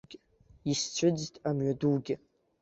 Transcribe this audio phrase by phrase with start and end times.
[0.71, 2.15] Исцәыӡт амҩадугьы.